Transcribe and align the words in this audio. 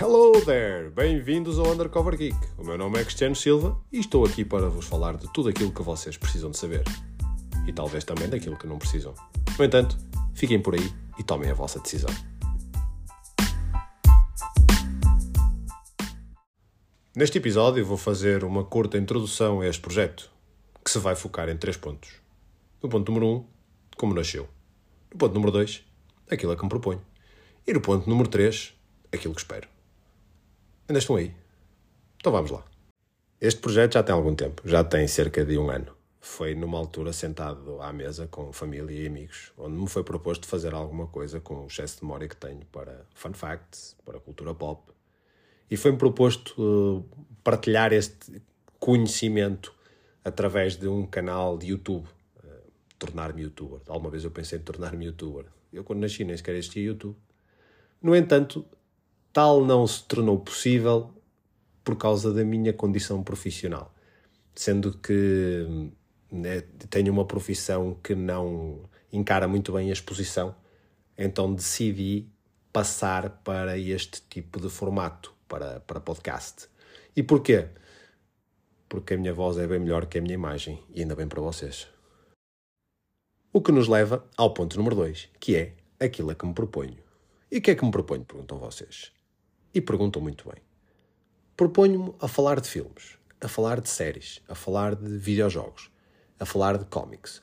Hello 0.00 0.32
there! 0.46 0.88
Bem-vindos 0.90 1.58
ao 1.58 1.70
Undercover 1.70 2.16
Geek. 2.16 2.36
O 2.56 2.64
meu 2.64 2.78
nome 2.78 2.98
é 2.98 3.04
Cristiano 3.04 3.36
Silva 3.36 3.78
e 3.92 4.00
estou 4.00 4.24
aqui 4.24 4.42
para 4.42 4.68
vos 4.68 4.86
falar 4.86 5.18
de 5.18 5.30
tudo 5.32 5.50
aquilo 5.50 5.70
que 5.70 5.82
vocês 5.82 6.16
precisam 6.16 6.50
de 6.50 6.56
saber. 6.56 6.82
E 7.66 7.72
talvez 7.72 8.02
também 8.02 8.28
daquilo 8.28 8.56
que 8.56 8.66
não 8.66 8.78
precisam. 8.78 9.14
No 9.58 9.64
entanto, 9.64 9.98
fiquem 10.34 10.60
por 10.60 10.74
aí 10.74 10.92
e 11.18 11.22
tomem 11.22 11.50
a 11.50 11.54
vossa 11.54 11.78
decisão. 11.78 12.10
Neste 17.14 17.36
episódio 17.36 17.84
vou 17.84 17.98
fazer 17.98 18.44
uma 18.44 18.64
curta 18.64 18.96
introdução 18.96 19.60
a 19.60 19.68
este 19.68 19.82
projeto, 19.82 20.30
que 20.82 20.90
se 20.90 20.98
vai 20.98 21.14
focar 21.14 21.50
em 21.50 21.56
três 21.56 21.76
pontos. 21.76 22.14
No 22.82 22.88
ponto 22.88 23.12
número 23.12 23.30
1, 23.30 23.36
um, 23.36 23.46
como 23.96 24.14
nasceu. 24.14 24.48
No 25.12 25.18
ponto 25.18 25.34
número 25.34 25.52
2, 25.52 25.84
aquilo 26.30 26.52
a 26.52 26.56
que 26.56 26.62
me 26.62 26.70
proponho. 26.70 27.02
E 27.66 27.74
no 27.74 27.80
ponto 27.82 28.08
número 28.08 28.28
3, 28.28 28.72
aquilo 29.12 29.34
que 29.34 29.40
espero. 29.40 29.71
Ainda 30.92 30.98
estão 30.98 31.16
aí? 31.16 31.34
Então 32.18 32.30
vamos 32.30 32.50
lá. 32.50 32.62
Este 33.40 33.58
projeto 33.62 33.94
já 33.94 34.02
tem 34.02 34.14
algum 34.14 34.34
tempo, 34.34 34.60
já 34.66 34.84
tem 34.84 35.08
cerca 35.08 35.42
de 35.42 35.56
um 35.56 35.70
ano. 35.70 35.96
Foi 36.20 36.54
numa 36.54 36.76
altura 36.76 37.14
sentado 37.14 37.80
à 37.80 37.90
mesa 37.94 38.26
com 38.26 38.52
família 38.52 38.94
e 38.94 39.06
amigos, 39.06 39.54
onde 39.56 39.74
me 39.74 39.88
foi 39.88 40.04
proposto 40.04 40.46
fazer 40.46 40.74
alguma 40.74 41.06
coisa 41.06 41.40
com 41.40 41.64
o 41.64 41.66
excesso 41.66 41.96
de 41.96 42.04
memória 42.04 42.28
que 42.28 42.36
tenho 42.36 42.60
para 42.66 43.06
fun 43.14 43.32
facts, 43.32 43.96
para 44.04 44.20
cultura 44.20 44.54
pop. 44.54 44.92
E 45.70 45.78
foi-me 45.78 45.96
proposto 45.96 46.52
uh, 46.60 47.08
partilhar 47.42 47.94
este 47.94 48.42
conhecimento 48.78 49.74
através 50.22 50.76
de 50.76 50.88
um 50.88 51.06
canal 51.06 51.56
de 51.56 51.68
YouTube. 51.68 52.06
Uh, 52.44 52.70
tornar-me 52.98 53.44
youtuber. 53.44 53.80
Alguma 53.86 54.10
vez 54.10 54.24
eu 54.24 54.30
pensei 54.30 54.58
em 54.58 54.62
tornar-me 54.62 55.06
youtuber. 55.06 55.46
Eu, 55.72 55.84
quando 55.84 56.00
nasci, 56.00 56.22
nem 56.22 56.36
sequer 56.36 56.54
existia 56.54 56.82
YouTube. 56.82 57.16
No 58.02 58.14
entanto, 58.14 58.62
tal 59.32 59.64
não 59.64 59.86
se 59.86 60.04
tornou 60.04 60.38
possível 60.38 61.10
por 61.82 61.96
causa 61.96 62.32
da 62.32 62.44
minha 62.44 62.72
condição 62.72 63.22
profissional. 63.22 63.92
Sendo 64.54 64.96
que 64.98 65.90
né, 66.30 66.60
tenho 66.90 67.12
uma 67.12 67.24
profissão 67.24 67.96
que 68.02 68.14
não 68.14 68.88
encara 69.12 69.48
muito 69.48 69.72
bem 69.72 69.90
a 69.90 69.92
exposição, 69.92 70.54
então 71.16 71.54
decidi 71.54 72.26
passar 72.72 73.30
para 73.44 73.76
este 73.78 74.22
tipo 74.28 74.60
de 74.60 74.68
formato, 74.68 75.34
para, 75.48 75.80
para 75.80 76.00
podcast. 76.00 76.68
E 77.14 77.22
porquê? 77.22 77.68
Porque 78.88 79.14
a 79.14 79.18
minha 79.18 79.34
voz 79.34 79.58
é 79.58 79.66
bem 79.66 79.78
melhor 79.78 80.06
que 80.06 80.18
a 80.18 80.22
minha 80.22 80.34
imagem, 80.34 80.82
e 80.94 81.02
ainda 81.02 81.14
bem 81.14 81.28
para 81.28 81.40
vocês. 81.40 81.88
O 83.52 83.60
que 83.60 83.72
nos 83.72 83.88
leva 83.88 84.26
ao 84.36 84.54
ponto 84.54 84.78
número 84.78 84.96
2, 84.96 85.28
que 85.38 85.56
é 85.56 85.74
aquilo 86.00 86.30
a 86.30 86.34
que 86.34 86.46
me 86.46 86.54
proponho. 86.54 86.98
E 87.50 87.58
o 87.58 87.62
que 87.62 87.70
é 87.70 87.74
que 87.74 87.84
me 87.84 87.90
proponho? 87.90 88.24
Perguntam 88.24 88.58
vocês. 88.58 89.12
E 89.74 89.80
perguntam 89.80 90.20
muito 90.20 90.48
bem. 90.48 90.60
Proponho-me 91.56 92.14
a 92.20 92.28
falar 92.28 92.60
de 92.60 92.68
filmes, 92.68 93.18
a 93.40 93.48
falar 93.48 93.80
de 93.80 93.88
séries, 93.88 94.40
a 94.48 94.54
falar 94.54 94.94
de 94.94 95.18
videojogos, 95.18 95.90
a 96.38 96.44
falar 96.44 96.78
de 96.78 96.84
cómics. 96.86 97.42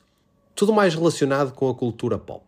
Tudo 0.54 0.72
mais 0.72 0.94
relacionado 0.94 1.52
com 1.52 1.68
a 1.68 1.74
cultura 1.74 2.18
pop. 2.18 2.46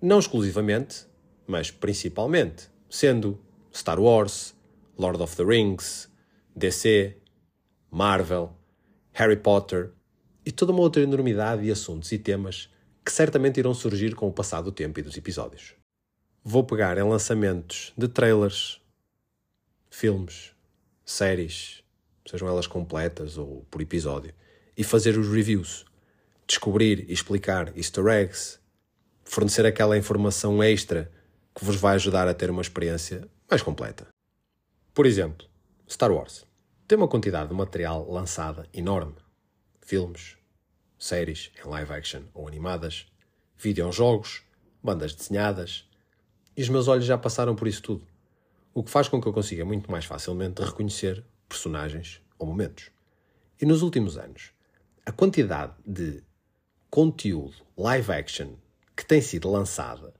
Não 0.00 0.18
exclusivamente, 0.18 1.06
mas 1.46 1.70
principalmente, 1.70 2.68
sendo 2.88 3.38
Star 3.72 4.00
Wars, 4.00 4.54
Lord 4.98 5.22
of 5.22 5.36
the 5.36 5.44
Rings, 5.44 6.08
DC, 6.54 7.16
Marvel, 7.90 8.52
Harry 9.12 9.36
Potter 9.36 9.92
e 10.44 10.52
toda 10.52 10.72
uma 10.72 10.80
outra 10.80 11.02
enormidade 11.02 11.62
de 11.62 11.70
assuntos 11.70 12.10
e 12.12 12.18
temas 12.18 12.70
que 13.04 13.12
certamente 13.12 13.58
irão 13.58 13.74
surgir 13.74 14.14
com 14.14 14.28
o 14.28 14.32
passar 14.32 14.62
do 14.62 14.72
tempo 14.72 14.98
e 14.98 15.02
dos 15.02 15.16
episódios. 15.16 15.83
Vou 16.46 16.62
pegar 16.62 16.98
em 16.98 17.02
lançamentos 17.02 17.90
de 17.96 18.06
trailers, 18.06 18.78
filmes, 19.88 20.52
séries, 21.02 21.82
sejam 22.28 22.46
elas 22.46 22.66
completas 22.66 23.38
ou 23.38 23.64
por 23.70 23.80
episódio, 23.80 24.34
e 24.76 24.84
fazer 24.84 25.16
os 25.16 25.26
reviews, 25.26 25.86
descobrir 26.46 27.08
e 27.08 27.14
explicar 27.14 27.74
easter 27.74 28.06
eggs, 28.08 28.60
fornecer 29.24 29.64
aquela 29.64 29.96
informação 29.96 30.62
extra 30.62 31.10
que 31.54 31.64
vos 31.64 31.76
vai 31.76 31.94
ajudar 31.94 32.28
a 32.28 32.34
ter 32.34 32.50
uma 32.50 32.60
experiência 32.60 33.26
mais 33.48 33.62
completa. 33.62 34.06
Por 34.92 35.06
exemplo, 35.06 35.48
Star 35.88 36.12
Wars 36.12 36.44
tem 36.86 36.98
uma 36.98 37.08
quantidade 37.08 37.48
de 37.48 37.54
material 37.54 38.06
lançada 38.06 38.68
enorme. 38.70 39.16
Filmes, 39.80 40.36
séries 40.98 41.50
em 41.58 41.66
live 41.66 41.90
action 41.90 42.24
ou 42.34 42.46
animadas, 42.46 43.06
videojogos, 43.56 44.42
bandas 44.82 45.14
desenhadas. 45.14 45.88
E 46.56 46.62
os 46.62 46.68
meus 46.68 46.88
olhos 46.88 47.04
já 47.04 47.18
passaram 47.18 47.54
por 47.54 47.66
isso 47.66 47.82
tudo, 47.82 48.06
o 48.72 48.82
que 48.82 48.90
faz 48.90 49.08
com 49.08 49.20
que 49.20 49.26
eu 49.26 49.32
consiga 49.32 49.64
muito 49.64 49.90
mais 49.90 50.04
facilmente 50.04 50.62
reconhecer 50.62 51.24
personagens 51.48 52.20
ou 52.38 52.46
momentos. 52.46 52.90
E 53.60 53.66
nos 53.66 53.82
últimos 53.82 54.16
anos, 54.16 54.52
a 55.04 55.12
quantidade 55.12 55.74
de 55.86 56.22
conteúdo 56.90 57.54
live 57.76 58.12
action 58.12 58.54
que 58.96 59.04
tem 59.04 59.20
sido 59.20 59.50
lançada 59.50 60.14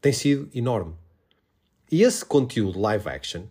tem 0.00 0.12
sido 0.12 0.50
enorme. 0.54 0.94
E 1.90 2.02
esse 2.02 2.24
conteúdo 2.24 2.78
live 2.78 3.08
action 3.08 3.44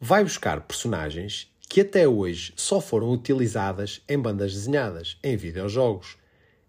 vai 0.00 0.22
buscar 0.22 0.60
personagens 0.60 1.52
que 1.68 1.82
até 1.82 2.08
hoje 2.08 2.52
só 2.56 2.80
foram 2.80 3.10
utilizadas 3.10 4.00
em 4.08 4.18
bandas 4.18 4.54
desenhadas, 4.54 5.18
em 5.22 5.36
videojogos, 5.36 6.16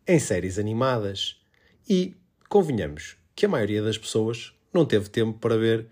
em 0.06 0.20
séries 0.20 0.60
animadas 0.60 1.40
e, 1.88 2.16
convenhamos, 2.50 3.16
que 3.36 3.46
a 3.46 3.50
maioria 3.50 3.82
das 3.82 3.98
pessoas 3.98 4.54
não 4.74 4.86
teve 4.86 5.10
tempo 5.10 5.38
para 5.40 5.58
ver 5.58 5.88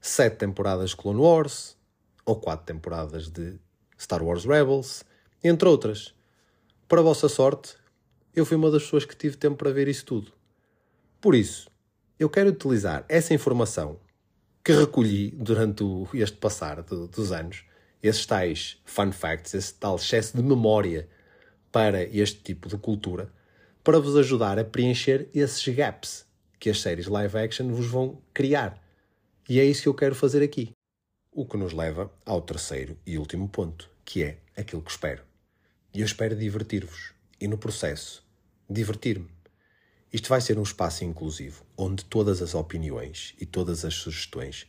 sete 0.00 0.36
temporadas 0.36 0.90
de 0.90 0.96
Clone 0.96 1.20
Wars 1.20 1.76
ou 2.24 2.36
quatro 2.36 2.66
temporadas 2.66 3.28
de 3.28 3.58
Star 3.98 4.22
Wars 4.22 4.44
Rebels, 4.44 5.04
entre 5.42 5.68
outras. 5.68 6.14
Para 6.88 7.00
a 7.00 7.04
vossa 7.04 7.28
sorte, 7.28 7.74
eu 8.34 8.44
fui 8.44 8.56
uma 8.56 8.70
das 8.70 8.82
pessoas 8.82 9.04
que 9.04 9.16
tive 9.16 9.36
tempo 9.36 9.56
para 9.56 9.70
ver 9.70 9.88
isso 9.88 10.04
tudo. 10.04 10.32
Por 11.20 11.34
isso, 11.34 11.70
eu 12.18 12.28
quero 12.28 12.50
utilizar 12.50 13.04
essa 13.08 13.32
informação 13.32 13.98
que 14.64 14.72
recolhi 14.72 15.30
durante 15.30 15.84
este 16.14 16.36
passar 16.36 16.82
dos 16.82 17.32
anos 17.32 17.64
esses 18.02 18.26
tais 18.26 18.80
fun 18.84 19.12
facts, 19.12 19.54
esse 19.54 19.74
tal 19.74 19.96
excesso 19.96 20.36
de 20.36 20.42
memória 20.42 21.08
para 21.70 22.02
este 22.02 22.40
tipo 22.40 22.68
de 22.68 22.76
cultura, 22.76 23.32
para 23.82 23.98
vos 23.98 24.16
ajudar 24.16 24.58
a 24.58 24.64
preencher 24.64 25.28
esses 25.32 25.66
gaps 25.74 26.26
que 26.62 26.70
as 26.70 26.80
séries 26.80 27.08
live 27.08 27.36
action 27.38 27.72
vos 27.72 27.88
vão 27.88 28.22
criar. 28.32 28.80
E 29.48 29.58
é 29.58 29.64
isso 29.64 29.82
que 29.82 29.88
eu 29.88 29.94
quero 29.94 30.14
fazer 30.14 30.44
aqui. 30.44 30.70
O 31.32 31.44
que 31.44 31.56
nos 31.56 31.72
leva 31.72 32.08
ao 32.24 32.40
terceiro 32.40 32.96
e 33.04 33.18
último 33.18 33.48
ponto, 33.48 33.90
que 34.04 34.22
é 34.22 34.38
aquilo 34.56 34.80
que 34.80 34.92
espero. 34.92 35.24
E 35.92 36.02
eu 36.02 36.06
espero 36.06 36.36
divertir-vos. 36.36 37.14
E 37.40 37.48
no 37.48 37.58
processo, 37.58 38.24
divertir-me. 38.70 39.28
Isto 40.12 40.28
vai 40.28 40.40
ser 40.40 40.56
um 40.56 40.62
espaço 40.62 41.02
inclusivo, 41.02 41.66
onde 41.76 42.04
todas 42.04 42.40
as 42.40 42.54
opiniões 42.54 43.34
e 43.40 43.44
todas 43.44 43.84
as 43.84 43.94
sugestões 43.94 44.68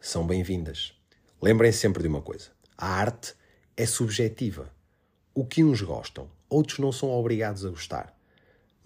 são 0.00 0.26
bem-vindas. 0.26 0.94
Lembrem-se 1.42 1.76
sempre 1.76 2.02
de 2.02 2.08
uma 2.08 2.22
coisa: 2.22 2.52
a 2.74 2.86
arte 2.86 3.34
é 3.76 3.84
subjetiva. 3.84 4.74
O 5.34 5.44
que 5.44 5.62
uns 5.62 5.82
gostam, 5.82 6.30
outros 6.48 6.78
não 6.78 6.90
são 6.90 7.10
obrigados 7.10 7.66
a 7.66 7.68
gostar. 7.68 8.16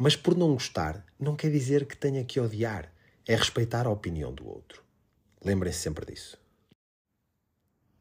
Mas 0.00 0.14
por 0.14 0.36
não 0.36 0.52
gostar, 0.52 1.04
não 1.18 1.34
quer 1.34 1.50
dizer 1.50 1.84
que 1.84 1.96
tenha 1.96 2.24
que 2.24 2.38
odiar. 2.38 2.92
É 3.26 3.34
respeitar 3.34 3.84
a 3.84 3.90
opinião 3.90 4.32
do 4.32 4.48
outro. 4.48 4.82
Lembrem-se 5.44 5.80
sempre 5.80 6.06
disso. 6.06 6.38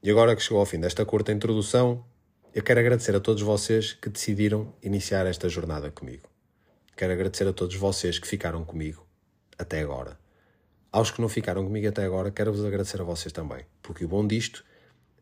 E 0.02 0.12
agora 0.12 0.36
que 0.36 0.42
chegou 0.44 0.60
ao 0.60 0.66
fim 0.66 0.80
desta 0.80 1.04
curta 1.04 1.32
introdução, 1.32 2.06
eu 2.54 2.64
quero 2.64 2.80
agradecer 2.80 3.16
a 3.16 3.20
todos 3.20 3.42
vocês 3.42 3.94
que 3.94 4.10
decidiram 4.10 4.74
iniciar 4.82 5.26
esta 5.26 5.50
jornada 5.50 5.90
comigo. 5.90 6.30
Quero 6.96 7.14
agradecer 7.14 7.48
a 7.48 7.52
todos 7.52 7.76
vocês 7.76 8.20
que 8.20 8.28
ficaram 8.28 8.64
comigo 8.64 9.06
até 9.58 9.82
agora. 9.82 10.20
Aos 10.92 11.10
que 11.12 11.20
não 11.20 11.28
ficaram 11.28 11.64
comigo 11.64 11.88
até 11.88 12.06
agora, 12.06 12.32
quero-vos 12.32 12.64
agradecer 12.64 13.02
a 13.02 13.04
vocês 13.04 13.34
também, 13.34 13.66
porque 13.82 14.06
o 14.06 14.08
bom 14.08 14.26
disto 14.26 14.64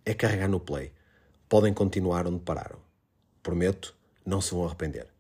é 0.06 0.14
carregar 0.14 0.50
no 0.50 0.60
play. 0.60 0.92
Podem 1.48 1.74
continuar 1.74 2.28
onde 2.28 2.40
pararam. 2.40 2.80
Prometo, 3.42 3.96
não 4.26 4.42
se 4.42 4.52
vão 4.52 4.66
arrepender. 4.66 5.15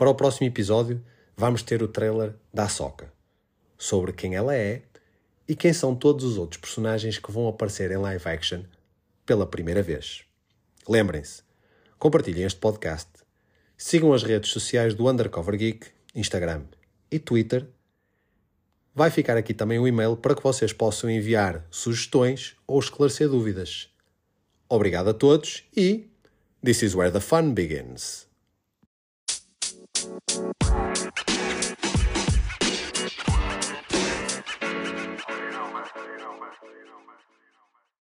Para 0.00 0.08
o 0.08 0.14
próximo 0.14 0.46
episódio, 0.46 1.04
vamos 1.36 1.62
ter 1.62 1.82
o 1.82 1.86
trailer 1.86 2.34
da 2.54 2.64
Ahsoka, 2.64 3.12
sobre 3.76 4.14
quem 4.14 4.34
ela 4.34 4.56
é 4.56 4.80
e 5.46 5.54
quem 5.54 5.74
são 5.74 5.94
todos 5.94 6.24
os 6.24 6.38
outros 6.38 6.58
personagens 6.58 7.18
que 7.18 7.30
vão 7.30 7.46
aparecer 7.46 7.90
em 7.90 7.98
live 7.98 8.26
action 8.26 8.62
pela 9.26 9.46
primeira 9.46 9.82
vez. 9.82 10.24
Lembrem-se, 10.88 11.42
compartilhem 11.98 12.46
este 12.46 12.58
podcast, 12.58 13.10
sigam 13.76 14.14
as 14.14 14.22
redes 14.22 14.50
sociais 14.50 14.94
do 14.94 15.06
Undercover 15.06 15.58
Geek, 15.58 15.88
Instagram 16.14 16.62
e 17.10 17.18
Twitter. 17.18 17.68
Vai 18.94 19.10
ficar 19.10 19.36
aqui 19.36 19.52
também 19.52 19.78
o 19.78 19.82
um 19.82 19.86
e-mail 19.86 20.16
para 20.16 20.34
que 20.34 20.42
vocês 20.42 20.72
possam 20.72 21.10
enviar 21.10 21.66
sugestões 21.70 22.56
ou 22.66 22.78
esclarecer 22.78 23.28
dúvidas. 23.28 23.90
Obrigado 24.66 25.10
a 25.10 25.12
todos 25.12 25.62
e 25.76 26.08
this 26.64 26.80
is 26.80 26.94
where 26.94 27.12
the 27.12 27.20
fun 27.20 27.52
begins. 27.52 28.29
Bye. 30.90 31.29